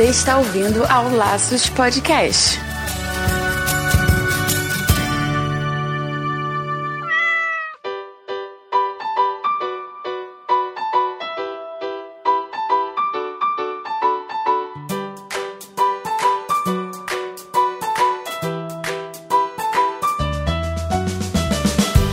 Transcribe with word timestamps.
Você 0.00 0.06
está 0.06 0.38
ouvindo 0.38 0.82
ao 0.86 1.10
Laços 1.10 1.68
Podcast. 1.68 2.58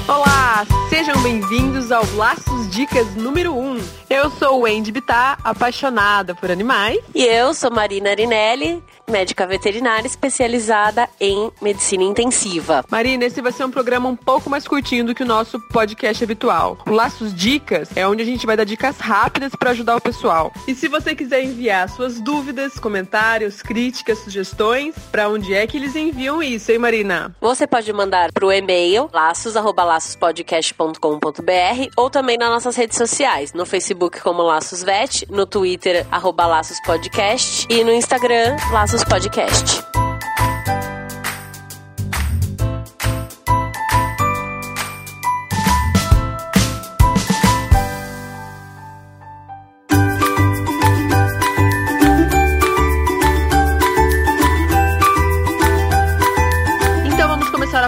Olá, 0.09 0.46
sejam 0.97 1.21
bem-vindos 1.21 1.91
ao 1.91 2.03
Laços 2.15 2.67
Dicas 2.71 3.13
número 3.15 3.55
1. 3.55 3.77
Eu 4.09 4.31
sou 4.31 4.61
Wendy 4.61 4.91
Bittar, 4.91 5.37
apaixonada 5.43 6.33
por 6.33 6.49
animais. 6.49 6.97
E 7.13 7.23
eu 7.23 7.53
sou 7.53 7.69
Marina 7.69 8.09
Arinelli, 8.09 8.81
médica 9.07 9.45
veterinária 9.45 10.07
especializada 10.07 11.07
em 11.19 11.51
medicina 11.61 12.03
intensiva. 12.03 12.83
Marina, 12.89 13.25
esse 13.25 13.41
vai 13.41 13.51
ser 13.51 13.63
um 13.63 13.69
programa 13.69 14.09
um 14.09 14.15
pouco 14.15 14.49
mais 14.49 14.67
curtinho 14.67 15.05
do 15.05 15.13
que 15.13 15.21
o 15.21 15.25
nosso 15.25 15.59
podcast 15.69 16.23
habitual. 16.23 16.79
O 16.87 16.91
Laços 16.91 17.31
Dicas 17.33 17.89
é 17.95 18.07
onde 18.07 18.23
a 18.23 18.25
gente 18.25 18.47
vai 18.47 18.57
dar 18.57 18.63
dicas 18.63 18.97
rápidas 18.97 19.51
para 19.55 19.71
ajudar 19.71 19.97
o 19.97 20.01
pessoal. 20.01 20.51
E 20.67 20.73
se 20.73 20.87
você 20.87 21.13
quiser 21.13 21.43
enviar 21.43 21.89
suas 21.89 22.19
dúvidas, 22.19 22.79
comentários, 22.79 23.61
críticas, 23.61 24.17
sugestões, 24.19 24.95
para 25.11 25.29
onde 25.29 25.53
é 25.53 25.67
que 25.67 25.77
eles 25.77 25.95
enviam 25.95 26.41
isso, 26.41 26.71
hein, 26.71 26.79
Marina? 26.79 27.35
Você 27.39 27.67
pode 27.67 27.93
mandar 27.93 28.31
para 28.31 28.45
o 28.45 28.51
e-mail 28.51 29.09
laços@laçospodcast.com.br 30.87 31.91
ou 31.95 32.09
também 32.09 32.37
nas 32.37 32.49
nossas 32.49 32.75
redes 32.75 32.97
sociais, 32.97 33.53
no 33.53 33.65
Facebook 33.65 34.19
como 34.21 34.43
Laços 34.43 34.83
Vet, 34.83 35.25
no 35.29 35.45
Twitter 35.45 36.05
arroba 36.11 36.45
Laços 36.45 36.79
Podcast 36.85 37.67
e 37.69 37.83
no 37.83 37.91
Instagram 37.91 38.55
Laços 38.71 39.03
Podcast. 39.03 40.06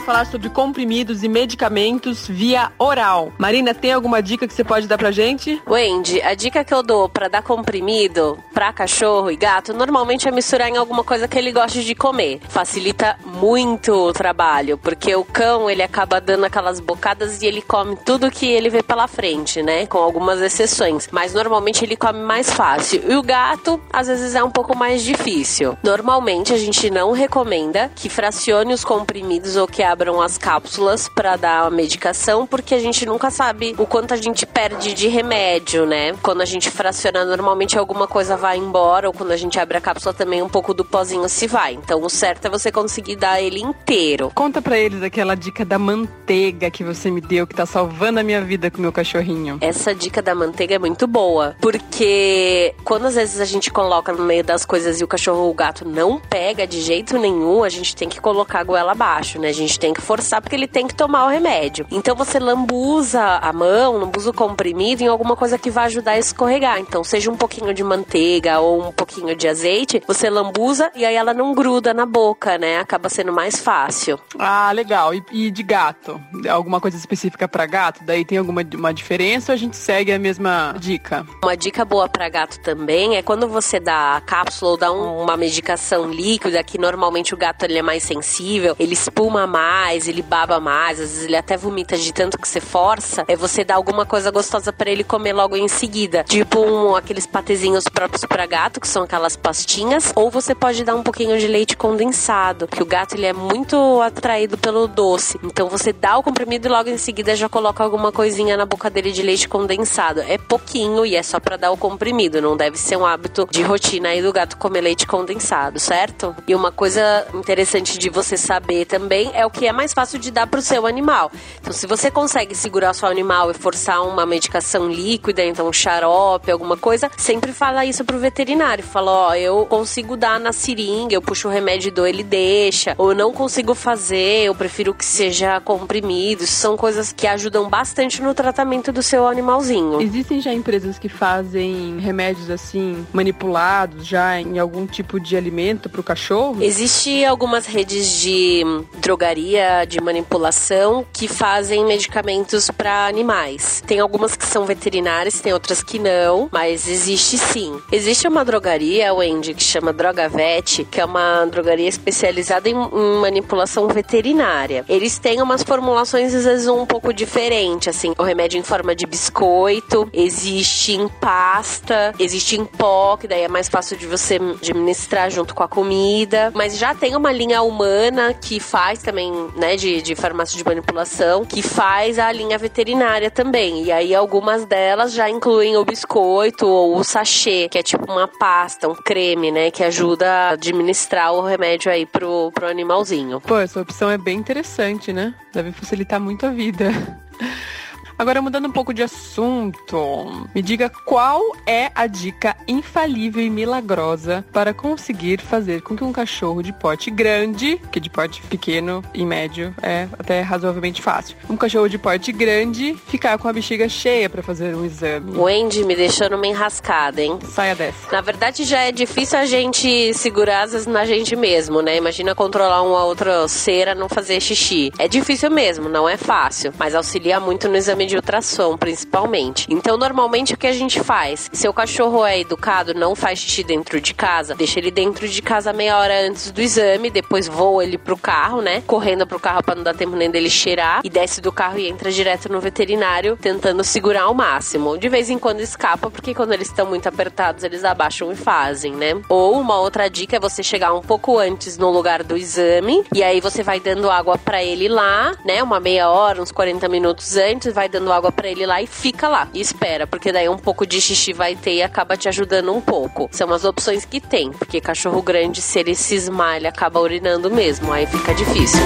Falar 0.09 0.25
sobre 0.25 0.49
comprimidos 0.49 1.23
e 1.23 1.27
medicamentos 1.27 2.27
via 2.27 2.71
oral. 2.79 3.31
Marina, 3.37 3.75
tem 3.75 3.93
alguma 3.93 4.23
dica 4.23 4.47
que 4.47 4.53
você 4.55 4.63
pode 4.63 4.87
dar 4.87 4.97
pra 4.97 5.11
gente? 5.11 5.61
Wendy, 5.67 6.19
a 6.23 6.33
dica 6.33 6.63
que 6.63 6.73
eu 6.73 6.81
dou 6.81 7.07
para 7.07 7.27
dar 7.27 7.43
comprimido 7.43 8.43
para 8.51 8.73
cachorro 8.73 9.29
e 9.29 9.35
gato 9.35 9.71
normalmente 9.71 10.27
é 10.27 10.31
misturar 10.31 10.67
em 10.67 10.77
alguma 10.77 11.03
coisa 11.03 11.27
que 11.27 11.37
ele 11.37 11.51
goste 11.51 11.83
de 11.83 11.93
comer. 11.93 12.39
Facilita 12.49 13.17
muito 13.23 13.93
o 13.93 14.11
trabalho, 14.11 14.79
porque 14.79 15.15
o 15.15 15.23
cão 15.23 15.69
ele 15.69 15.83
acaba 15.83 16.19
dando 16.19 16.43
aquelas 16.43 16.79
bocadas 16.79 17.43
e 17.43 17.45
ele 17.45 17.61
come 17.61 17.95
tudo 17.95 18.31
que 18.31 18.47
ele 18.47 18.71
vê 18.71 18.81
pela 18.81 19.07
frente, 19.07 19.61
né? 19.61 19.85
Com 19.85 19.99
algumas 19.99 20.41
exceções. 20.41 21.07
Mas 21.11 21.35
normalmente 21.35 21.85
ele 21.85 21.95
come 21.95 22.19
mais 22.19 22.51
fácil. 22.51 23.03
E 23.07 23.15
o 23.15 23.21
gato, 23.21 23.79
às 23.93 24.07
vezes, 24.07 24.33
é 24.33 24.43
um 24.43 24.49
pouco 24.49 24.75
mais 24.75 25.03
difícil. 25.03 25.77
Normalmente 25.83 26.51
a 26.51 26.57
gente 26.57 26.89
não 26.89 27.11
recomenda 27.11 27.91
que 27.95 28.09
fracione 28.09 28.73
os 28.73 28.83
comprimidos 28.83 29.55
ou 29.55 29.67
que 29.67 29.83
abram 29.99 30.21
as 30.21 30.37
cápsulas 30.37 31.09
para 31.09 31.35
dar 31.35 31.65
a 31.65 31.69
medicação, 31.69 32.47
porque 32.47 32.73
a 32.73 32.79
gente 32.79 33.05
nunca 33.05 33.29
sabe 33.29 33.75
o 33.77 33.85
quanto 33.85 34.13
a 34.13 34.17
gente 34.17 34.45
perde 34.45 34.93
de 34.93 35.09
remédio, 35.09 35.85
né? 35.85 36.13
Quando 36.23 36.39
a 36.39 36.45
gente 36.45 36.71
fraciona, 36.71 37.25
normalmente 37.25 37.77
alguma 37.77 38.07
coisa 38.07 38.37
vai 38.37 38.57
embora, 38.57 39.07
ou 39.07 39.13
quando 39.13 39.31
a 39.31 39.35
gente 39.35 39.59
abre 39.59 39.77
a 39.77 39.81
cápsula 39.81 40.13
também 40.13 40.41
um 40.41 40.47
pouco 40.47 40.73
do 40.73 40.85
pozinho 40.85 41.27
se 41.27 41.47
vai. 41.47 41.73
Então 41.73 42.01
o 42.01 42.09
certo 42.09 42.45
é 42.45 42.49
você 42.49 42.71
conseguir 42.71 43.17
dar 43.17 43.41
ele 43.41 43.59
inteiro. 43.59 44.31
Conta 44.33 44.61
pra 44.61 44.77
eles 44.77 45.03
aquela 45.03 45.35
dica 45.35 45.65
da 45.65 45.77
manteiga 45.77 46.71
que 46.71 46.81
você 46.81 47.11
me 47.11 47.19
deu, 47.19 47.45
que 47.45 47.53
tá 47.53 47.65
salvando 47.65 48.21
a 48.21 48.23
minha 48.23 48.39
vida 48.39 48.71
com 48.71 48.77
o 48.77 48.81
meu 48.81 48.93
cachorrinho. 48.93 49.57
Essa 49.59 49.93
dica 49.93 50.21
da 50.21 50.33
manteiga 50.33 50.75
é 50.75 50.79
muito 50.79 51.07
boa, 51.07 51.57
porque 51.59 52.73
quando 52.85 53.07
às 53.07 53.15
vezes 53.15 53.41
a 53.41 53.45
gente 53.45 53.69
coloca 53.69 54.13
no 54.13 54.23
meio 54.23 54.45
das 54.45 54.63
coisas 54.63 55.01
e 55.01 55.03
o 55.03 55.07
cachorro 55.07 55.41
ou 55.41 55.51
o 55.51 55.53
gato 55.53 55.85
não 55.85 56.21
pega 56.21 56.65
de 56.65 56.79
jeito 56.79 57.17
nenhum, 57.17 57.65
a 57.65 57.69
gente 57.69 57.93
tem 57.93 58.07
que 58.07 58.21
colocar 58.21 58.61
a 58.61 58.63
goela 58.63 58.93
abaixo, 58.93 59.37
né? 59.37 59.49
A 59.49 59.53
gente 59.53 59.77
tem 59.79 59.93
que 59.93 60.01
forçar 60.01 60.41
porque 60.41 60.55
ele 60.55 60.67
tem 60.67 60.87
que 60.87 60.93
tomar 60.93 61.25
o 61.25 61.29
remédio. 61.29 61.85
Então 61.91 62.15
você 62.15 62.37
lambuza 62.39 63.21
a 63.21 63.51
mão, 63.53 63.97
lambuza 63.97 64.29
o 64.29 64.33
comprimido 64.33 65.01
em 65.01 65.07
alguma 65.07 65.35
coisa 65.35 65.57
que 65.57 65.69
vai 65.71 65.85
ajudar 65.85 66.11
a 66.11 66.19
escorregar. 66.19 66.79
Então, 66.79 67.03
seja 67.03 67.31
um 67.31 67.35
pouquinho 67.37 67.73
de 67.73 67.83
manteiga 67.83 68.59
ou 68.59 68.87
um 68.87 68.91
pouquinho 68.91 69.35
de 69.35 69.47
azeite, 69.47 70.01
você 70.07 70.29
lambuza 70.29 70.91
e 70.95 71.05
aí 71.05 71.15
ela 71.15 71.33
não 71.33 71.53
gruda 71.53 71.93
na 71.93 72.05
boca, 72.05 72.57
né? 72.57 72.79
Acaba 72.79 73.09
sendo 73.09 73.31
mais 73.33 73.59
fácil. 73.59 74.19
Ah, 74.37 74.71
legal. 74.71 75.13
E, 75.13 75.23
e 75.31 75.51
de 75.51 75.63
gato? 75.63 76.19
Alguma 76.49 76.79
coisa 76.81 76.97
específica 76.97 77.47
pra 77.47 77.65
gato? 77.65 78.03
Daí 78.03 78.25
tem 78.25 78.37
alguma 78.37 78.59
uma 78.75 78.93
diferença 78.93 79.51
ou 79.51 79.53
a 79.53 79.57
gente 79.57 79.77
segue 79.77 80.11
a 80.11 80.19
mesma 80.19 80.75
dica? 80.79 81.25
Uma 81.43 81.55
dica 81.55 81.85
boa 81.85 82.07
para 82.09 82.27
gato 82.29 82.59
também 82.61 83.15
é 83.15 83.21
quando 83.21 83.47
você 83.47 83.79
dá 83.79 84.17
a 84.17 84.21
cápsula 84.21 84.71
ou 84.71 84.77
dá 84.77 84.91
um- 84.91 85.21
uma 85.23 85.37
medicação 85.37 86.09
líquida, 86.11 86.63
que 86.63 86.77
normalmente 86.77 87.33
o 87.33 87.37
gato 87.37 87.63
ele 87.63 87.77
é 87.77 87.81
mais 87.81 88.03
sensível, 88.03 88.75
ele 88.79 88.93
espuma 88.93 89.47
mais, 89.47 89.68
ele 90.07 90.21
baba 90.21 90.59
mais, 90.59 90.99
às 90.99 91.09
vezes 91.09 91.25
ele 91.25 91.35
até 91.35 91.57
vomita 91.57 91.97
de 91.97 92.13
tanto 92.13 92.37
que 92.37 92.47
você 92.47 92.59
força, 92.59 93.23
é 93.27 93.35
você 93.35 93.63
dar 93.63 93.75
alguma 93.75 94.05
coisa 94.05 94.31
gostosa 94.31 94.71
para 94.71 94.89
ele 94.89 95.03
comer 95.03 95.33
logo 95.33 95.55
em 95.55 95.67
seguida. 95.67 96.23
Tipo 96.23 96.59
um, 96.59 96.95
aqueles 96.95 97.25
patezinhos 97.25 97.85
próprios 97.85 98.25
para 98.25 98.45
gato, 98.45 98.79
que 98.79 98.87
são 98.87 99.03
aquelas 99.03 99.35
pastinhas, 99.35 100.11
ou 100.15 100.29
você 100.29 100.53
pode 100.53 100.83
dar 100.83 100.95
um 100.95 101.03
pouquinho 101.03 101.37
de 101.39 101.47
leite 101.47 101.75
condensado, 101.75 102.67
que 102.67 102.81
o 102.81 102.85
gato 102.85 103.15
ele 103.15 103.25
é 103.25 103.33
muito 103.33 104.01
atraído 104.01 104.57
pelo 104.57 104.87
doce. 104.87 105.39
Então 105.43 105.67
você 105.69 105.93
dá 105.93 106.17
o 106.17 106.23
comprimido 106.23 106.67
e 106.67 106.71
logo 106.71 106.89
em 106.89 106.97
seguida 106.97 107.35
já 107.35 107.49
coloca 107.49 107.83
alguma 107.83 108.11
coisinha 108.11 108.57
na 108.57 108.65
boca 108.65 108.89
dele 108.89 109.11
de 109.11 109.21
leite 109.21 109.47
condensado. 109.47 110.21
É 110.21 110.37
pouquinho 110.37 111.05
e 111.05 111.15
é 111.15 111.23
só 111.23 111.39
para 111.39 111.57
dar 111.57 111.71
o 111.71 111.77
comprimido, 111.77 112.41
não 112.41 112.55
deve 112.55 112.77
ser 112.77 112.97
um 112.97 113.05
hábito 113.05 113.47
de 113.51 113.61
rotina 113.61 114.09
aí 114.09 114.21
do 114.21 114.31
gato 114.33 114.57
comer 114.57 114.81
leite 114.81 115.05
condensado, 115.05 115.79
certo? 115.79 116.35
E 116.47 116.55
uma 116.55 116.71
coisa 116.71 117.25
interessante 117.33 117.97
de 117.97 118.09
você 118.09 118.37
saber 118.37 118.85
também 118.85 119.31
é 119.33 119.45
o 119.45 119.49
que 119.49 119.58
é 119.67 119.71
mais 119.71 119.93
fácil 119.93 120.19
de 120.19 120.31
dar 120.31 120.47
pro 120.47 120.61
seu 120.61 120.85
animal. 120.85 121.31
Então 121.59 121.73
se 121.73 121.87
você 121.87 122.11
consegue 122.11 122.55
segurar 122.55 122.91
o 122.91 122.93
seu 122.93 123.07
animal 123.07 123.51
e 123.51 123.53
forçar 123.53 124.01
uma 124.05 124.25
medicação 124.25 124.89
líquida, 124.89 125.43
então 125.43 125.67
um 125.67 125.73
xarope, 125.73 126.51
alguma 126.51 126.77
coisa, 126.77 127.09
sempre 127.17 127.51
fala 127.53 127.85
isso 127.85 128.03
pro 128.05 128.19
veterinário. 128.19 128.83
Fala, 128.83 129.11
ó, 129.11 129.35
eu 129.35 129.65
consigo 129.65 130.15
dar 130.15 130.39
na 130.39 130.51
seringa, 130.53 131.15
eu 131.15 131.21
puxo 131.21 131.47
o 131.47 131.51
remédio 131.51 131.89
e 131.89 131.91
dou, 131.91 132.07
ele 132.07 132.23
deixa. 132.23 132.95
Ou 132.97 133.11
eu 133.11 133.15
não 133.15 133.31
consigo 133.31 133.73
fazer, 133.73 134.45
eu 134.45 134.55
prefiro 134.55 134.93
que 134.93 135.05
seja 135.05 135.59
comprimido. 135.59 136.43
Isso 136.43 136.55
são 136.55 136.77
coisas 136.77 137.11
que 137.11 137.27
ajudam 137.27 137.69
bastante 137.69 138.21
no 138.21 138.33
tratamento 138.33 138.91
do 138.91 139.01
seu 139.01 139.27
animalzinho. 139.27 140.01
Existem 140.01 140.41
já 140.41 140.53
empresas 140.53 140.99
que 140.99 141.09
fazem 141.09 141.99
remédios 141.99 142.49
assim, 142.49 143.05
manipulados 143.13 144.05
já 144.05 144.39
em 144.39 144.59
algum 144.59 144.85
tipo 144.85 145.19
de 145.19 145.35
alimento 145.35 145.89
pro 145.89 146.03
cachorro? 146.03 146.61
Existe 146.61 147.23
algumas 147.25 147.65
redes 147.65 148.19
de 148.19 148.63
drogaria, 148.97 149.48
de 149.87 150.01
manipulação 150.01 151.05
que 151.13 151.27
fazem 151.27 151.85
medicamentos 151.85 152.69
para 152.69 153.07
animais. 153.07 153.83
Tem 153.85 153.99
algumas 153.99 154.35
que 154.35 154.45
são 154.45 154.65
veterinárias, 154.65 155.39
tem 155.39 155.53
outras 155.53 155.83
que 155.83 155.99
não, 155.99 156.49
mas 156.51 156.87
existe 156.87 157.37
sim. 157.37 157.79
Existe 157.91 158.27
uma 158.27 158.45
drogaria, 158.45 159.13
Wendy, 159.13 159.53
que 159.53 159.63
chama 159.63 159.93
Droga 159.93 160.27
Vet, 160.29 160.85
que 160.85 161.01
é 161.01 161.05
uma 161.05 161.45
drogaria 161.45 161.87
especializada 161.87 162.69
em, 162.69 162.73
em 162.73 163.21
manipulação 163.21 163.87
veterinária. 163.87 164.85
Eles 164.87 165.17
têm 165.17 165.41
umas 165.41 165.63
formulações 165.63 166.33
às 166.33 166.45
vezes 166.45 166.67
um 166.67 166.85
pouco 166.85 167.13
diferentes, 167.13 167.87
assim, 167.87 168.13
o 168.17 168.23
remédio 168.23 168.59
em 168.59 168.63
forma 168.63 168.95
de 168.95 169.05
biscoito, 169.05 170.09
existe 170.13 170.93
em 170.93 171.07
pasta, 171.07 172.13
existe 172.19 172.55
em 172.55 172.65
pó, 172.65 173.17
que 173.17 173.27
daí 173.27 173.41
é 173.41 173.47
mais 173.47 173.69
fácil 173.69 173.97
de 173.97 174.05
você 174.05 174.35
administrar 174.35 175.29
junto 175.29 175.53
com 175.53 175.63
a 175.63 175.67
comida, 175.67 176.51
mas 176.53 176.77
já 176.77 176.93
tem 176.93 177.15
uma 177.15 177.31
linha 177.31 177.61
humana 177.61 178.33
que 178.33 178.59
faz 178.59 179.01
também, 179.01 179.31
né, 179.55 179.75
de, 179.75 180.01
de 180.01 180.15
farmácia 180.15 180.57
de 180.57 180.63
manipulação, 180.63 181.45
que 181.45 181.61
faz 181.61 182.19
a 182.19 182.31
linha 182.31 182.57
veterinária 182.57 183.31
também. 183.31 183.83
E 183.83 183.91
aí 183.91 184.13
algumas 184.13 184.65
delas 184.65 185.13
já 185.13 185.29
incluem 185.29 185.77
o 185.77 185.85
biscoito 185.85 186.67
ou 186.67 186.97
o 186.97 187.03
sachê, 187.03 187.67
que 187.69 187.77
é 187.77 187.83
tipo 187.83 188.11
uma 188.11 188.27
pasta, 188.27 188.87
um 188.87 188.95
creme, 188.95 189.51
né, 189.51 189.71
que 189.71 189.83
ajuda 189.83 190.29
a 190.29 190.49
administrar 190.51 191.33
o 191.33 191.41
remédio 191.41 191.91
aí 191.91 192.05
pro, 192.05 192.51
pro 192.51 192.67
animalzinho. 192.67 193.41
Pô, 193.41 193.57
essa 193.57 193.81
opção 193.81 194.09
é 194.09 194.17
bem 194.17 194.37
interessante, 194.37 195.13
né? 195.13 195.33
Deve 195.53 195.71
facilitar 195.71 196.19
muito 196.19 196.45
a 196.45 196.49
vida. 196.49 196.91
Agora, 198.19 198.41
mudando 198.41 198.67
um 198.67 198.71
pouco 198.71 198.93
de 198.93 199.01
assunto, 199.01 200.49
me 200.53 200.61
diga 200.61 200.91
qual 201.05 201.41
é 201.65 201.89
a 201.95 202.05
dica 202.05 202.53
infalível 202.67 203.41
e 203.41 203.49
milagrosa 203.49 204.43
para 204.51 204.73
conseguir 204.73 205.39
fazer 205.39 205.81
com 205.81 205.95
que 205.95 206.03
um 206.03 206.11
cachorro 206.11 206.61
de 206.61 206.73
porte 206.73 207.09
grande, 207.09 207.79
que 207.89 207.97
de 207.97 208.09
porte 208.09 208.41
pequeno 208.41 209.01
e 209.13 209.25
médio 209.25 209.73
é 209.81 210.09
até 210.19 210.41
razoavelmente 210.41 211.01
fácil, 211.01 211.37
um 211.49 211.55
cachorro 211.55 211.87
de 211.87 211.97
porte 211.97 212.33
grande 212.33 212.93
ficar 213.07 213.37
com 213.37 213.47
a 213.47 213.53
bexiga 213.53 213.87
cheia 213.87 214.29
para 214.29 214.43
fazer 214.43 214.75
um 214.75 214.83
exame. 214.83 215.37
O 215.37 215.47
Andy 215.47 215.85
me 215.85 215.95
deixou 215.95 216.29
numa 216.29 216.45
enrascada, 216.45 217.21
hein? 217.21 217.39
Saia 217.45 217.73
dessa. 217.73 218.11
Na 218.11 218.19
verdade, 218.19 218.65
já 218.65 218.81
é 218.81 218.91
difícil 218.91 219.39
a 219.39 219.45
gente 219.45 220.13
segurar 220.13 220.63
asas 220.63 220.85
na 220.85 221.05
gente 221.05 221.37
mesmo, 221.37 221.81
né? 221.81 221.95
Imagina 221.95 222.35
controlar 222.35 222.81
uma 222.81 223.05
outra 223.05 223.47
cera 223.47 223.95
não 223.95 224.09
fazer 224.09 224.41
xixi. 224.41 224.91
É 224.99 225.07
difícil 225.07 225.49
mesmo, 225.49 225.87
não 225.87 226.09
é 226.09 226.17
fácil, 226.17 226.73
mas 226.77 226.93
auxilia 226.93 227.39
muito 227.39 227.69
no 227.69 227.77
exame 227.77 228.08
de 228.09 228.15
ultrassom, 228.15 228.75
principalmente. 228.77 229.67
Então, 229.69 229.97
normalmente 229.97 230.53
o 230.53 230.57
que 230.57 230.67
a 230.67 230.73
gente 230.73 230.99
faz? 230.99 231.49
Se 231.53 231.67
o 231.67 231.73
cachorro 231.73 232.25
é 232.25 232.39
educado, 232.39 232.93
não 232.93 233.15
faz 233.15 233.39
xixi 233.39 233.63
dentro 233.63 234.01
de 234.01 234.13
casa, 234.13 234.55
deixa 234.55 234.79
ele 234.79 234.91
dentro 234.91 235.27
de 235.27 235.41
casa 235.41 235.71
meia 235.71 235.97
hora 235.97 236.27
antes 236.27 236.51
do 236.51 236.61
exame, 236.61 237.09
depois 237.09 237.47
voa 237.47 237.83
ele 237.83 237.97
pro 237.97 238.17
carro, 238.17 238.61
né? 238.61 238.81
Correndo 238.85 239.25
pro 239.27 239.39
carro 239.39 239.63
para 239.63 239.75
não 239.75 239.83
dar 239.83 239.93
tempo 239.93 240.15
nem 240.15 240.29
dele 240.29 240.49
cheirar 240.49 241.01
e 241.03 241.09
desce 241.09 241.39
do 241.39 241.51
carro 241.51 241.77
e 241.77 241.87
entra 241.87 242.11
direto 242.11 242.51
no 242.51 242.59
veterinário, 242.59 243.37
tentando 243.37 243.83
segurar 243.83 244.23
ao 244.23 244.33
máximo. 244.33 244.97
De 244.97 245.07
vez 245.07 245.29
em 245.29 245.37
quando 245.37 245.61
escapa, 245.61 246.09
porque 246.09 246.33
quando 246.33 246.53
eles 246.53 246.67
estão 246.67 246.85
muito 246.85 247.07
apertados, 247.07 247.63
eles 247.63 247.83
abaixam 247.83 248.31
e 248.31 248.35
fazem, 248.35 248.93
né? 248.93 249.21
Ou 249.29 249.59
uma 249.59 249.79
outra 249.79 250.09
dica 250.09 250.37
é 250.37 250.39
você 250.39 250.63
chegar 250.63 250.93
um 250.93 251.01
pouco 251.01 251.37
antes 251.37 251.77
no 251.77 251.91
lugar 251.91 252.23
do 252.23 252.35
exame 252.35 253.03
e 253.13 253.21
aí 253.21 253.39
você 253.39 253.61
vai 253.61 253.79
dando 253.79 254.09
água 254.09 254.37
para 254.37 254.63
ele 254.63 254.87
lá, 254.87 255.33
né? 255.45 255.61
Uma 255.61 255.79
meia 255.79 256.09
hora, 256.09 256.41
uns 256.41 256.51
40 256.51 256.87
minutos 256.89 257.37
antes, 257.37 257.73
vai 257.73 257.87
dando 257.87 257.98
água 258.11 258.31
para 258.31 258.47
ele 258.47 258.65
lá 258.65 258.81
e 258.81 258.87
fica 258.87 259.27
lá 259.27 259.47
e 259.53 259.59
espera, 259.59 260.07
porque 260.07 260.31
daí 260.31 260.47
um 260.47 260.57
pouco 260.57 260.85
de 260.85 261.01
xixi 261.01 261.33
vai 261.33 261.55
ter 261.55 261.73
e 261.73 261.83
acaba 261.83 262.15
te 262.15 262.27
ajudando 262.29 262.73
um 262.73 262.81
pouco. 262.81 263.29
São 263.31 263.51
as 263.53 263.65
opções 263.65 264.05
que 264.05 264.21
tem, 264.21 264.51
porque 264.51 264.79
cachorro 264.79 265.21
grande, 265.21 265.61
se 265.61 265.79
ele 265.79 265.95
cismar, 265.95 266.57
ele 266.57 266.67
acaba 266.67 266.99
urinando 266.99 267.51
mesmo, 267.51 267.91
aí 267.91 268.05
fica 268.05 268.33
difícil. 268.33 268.79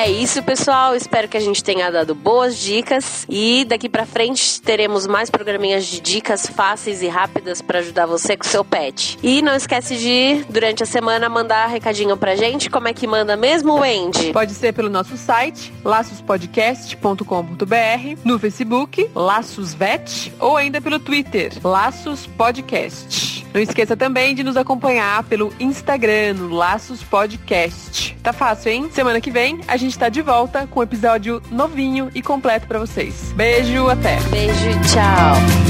É 0.00 0.10
isso, 0.10 0.42
pessoal. 0.42 0.96
Espero 0.96 1.28
que 1.28 1.36
a 1.36 1.40
gente 1.40 1.62
tenha 1.62 1.90
dado 1.90 2.14
boas 2.14 2.58
dicas 2.58 3.26
e 3.28 3.66
daqui 3.66 3.86
para 3.86 4.06
frente 4.06 4.58
teremos 4.62 5.06
mais 5.06 5.28
programinhas 5.28 5.84
de 5.84 6.00
dicas 6.00 6.46
fáceis 6.46 7.02
e 7.02 7.06
rápidas 7.06 7.60
para 7.60 7.80
ajudar 7.80 8.06
você 8.06 8.34
com 8.34 8.44
seu 8.44 8.64
pet. 8.64 9.18
E 9.22 9.42
não 9.42 9.54
esquece 9.54 9.98
de 9.98 10.42
durante 10.48 10.82
a 10.82 10.86
semana 10.86 11.28
mandar 11.28 11.66
recadinho 11.66 12.16
pra 12.16 12.34
gente. 12.34 12.70
Como 12.70 12.88
é 12.88 12.94
que 12.94 13.06
manda 13.06 13.36
mesmo, 13.36 13.74
Wendy? 13.74 14.32
Pode 14.32 14.54
ser 14.54 14.72
pelo 14.72 14.88
nosso 14.88 15.18
site, 15.18 15.70
laçospodcast.com.br, 15.84 18.20
no 18.24 18.38
Facebook, 18.38 19.10
Laços 19.14 19.74
Vet, 19.74 20.32
ou 20.40 20.56
ainda 20.56 20.80
pelo 20.80 20.98
Twitter, 20.98 21.52
Laços 21.62 22.26
Podcast. 22.26 23.39
Não 23.52 23.60
esqueça 23.60 23.96
também 23.96 24.34
de 24.34 24.44
nos 24.44 24.56
acompanhar 24.56 25.22
pelo 25.24 25.52
Instagram, 25.58 26.34
no 26.34 26.54
Laços 26.54 27.02
Podcast. 27.02 28.16
Tá 28.22 28.32
fácil, 28.32 28.70
hein? 28.70 28.90
Semana 28.92 29.20
que 29.20 29.30
vem 29.30 29.60
a 29.66 29.76
gente 29.76 29.98
tá 29.98 30.08
de 30.08 30.22
volta 30.22 30.66
com 30.66 30.80
um 30.80 30.82
episódio 30.82 31.42
novinho 31.50 32.10
e 32.14 32.22
completo 32.22 32.66
para 32.66 32.78
vocês. 32.78 33.32
Beijo, 33.34 33.88
até. 33.88 34.20
Beijo, 34.30 34.70
tchau. 34.92 35.69